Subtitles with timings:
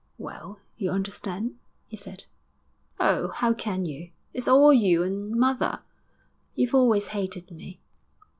[0.17, 2.25] 'Well, you understand?' he said.
[2.99, 4.09] 'Oh, how can you!
[4.33, 5.83] It's all you and mother.
[6.55, 7.79] You've always hated me.